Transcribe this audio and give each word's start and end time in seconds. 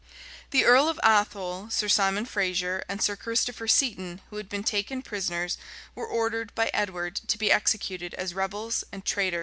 The 0.49 0.65
earl 0.65 0.89
of 0.89 0.99
Athole, 1.03 1.69
Sir 1.69 1.87
Simon 1.87 2.25
Fraser, 2.25 2.83
and 2.89 3.03
Sir 3.03 3.15
Christopher 3.15 3.67
Seton, 3.67 4.19
who 4.31 4.37
had 4.37 4.49
been 4.49 4.63
taken 4.63 5.03
prisoners, 5.03 5.59
were 5.93 6.07
ordered 6.07 6.55
by 6.55 6.71
Edward 6.73 7.17
to 7.27 7.37
be 7.37 7.51
executed 7.51 8.15
as 8.15 8.33
rebels 8.33 8.83
and 8.91 9.05
traitors. 9.05 9.39